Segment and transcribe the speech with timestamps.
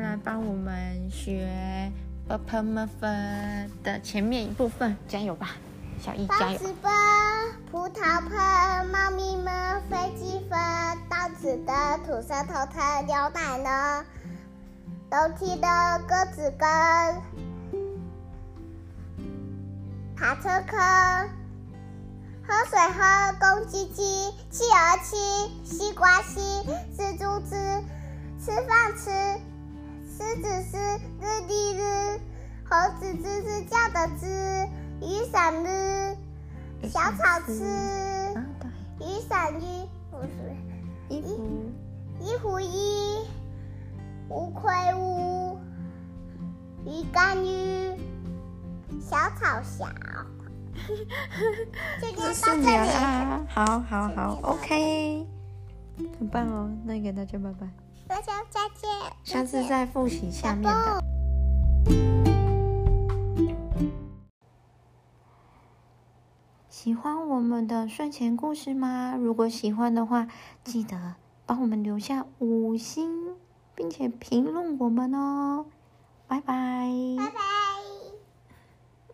[0.00, 1.90] 来帮我们学
[2.28, 3.06] b p m f
[3.82, 5.50] 的前面一部分，加油吧，
[6.00, 6.58] 小易加油！
[7.70, 10.58] 葡萄盆，猫咪们飞机分，
[11.08, 14.04] 稻子的吐舌头疼，牛奶呢？
[15.10, 15.66] 楼梯的
[16.08, 16.68] 鸽子跟，
[20.16, 21.30] 爬车坑，
[22.46, 25.16] 喝水喝，公鸡鸡，企鹅吃，
[25.64, 26.40] 西瓜西，
[26.96, 27.54] 蜘蛛织，
[28.40, 29.10] 吃饭吃，
[30.16, 30.78] 狮子狮，
[31.20, 32.18] 日地日，
[32.64, 34.24] 猴子吱吱叫的吱，
[35.02, 36.16] 雨伞日，
[36.88, 37.52] 小草吃，
[38.98, 40.28] 雨伞衣不是
[41.10, 41.70] 衣服，
[42.20, 43.26] 衣服衣，
[44.30, 45.58] 乌龟乌，
[46.86, 47.94] 鱼干鱼，
[48.98, 49.86] 小草小。
[52.00, 55.26] 就 这是到这你啊里，啦，好好好，OK，
[56.18, 57.68] 很棒哦，那给大家拜拜，
[58.06, 58.88] 大家再见，
[59.24, 61.02] 下次再复习下面的。
[66.68, 69.16] 喜欢我们的睡前故事吗？
[69.18, 70.28] 如果喜欢的话，
[70.62, 73.34] 记得帮我们留下五星，
[73.74, 75.66] 并且评论我们哦。